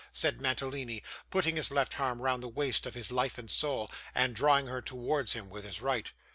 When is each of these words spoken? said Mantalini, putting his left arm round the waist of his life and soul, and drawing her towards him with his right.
said 0.11 0.41
Mantalini, 0.41 1.03
putting 1.29 1.57
his 1.57 1.69
left 1.69 1.99
arm 1.99 2.23
round 2.23 2.41
the 2.41 2.47
waist 2.47 2.87
of 2.87 2.95
his 2.95 3.11
life 3.11 3.37
and 3.37 3.51
soul, 3.51 3.91
and 4.15 4.35
drawing 4.35 4.65
her 4.65 4.81
towards 4.81 5.33
him 5.33 5.47
with 5.47 5.63
his 5.63 5.79
right. 5.79 6.11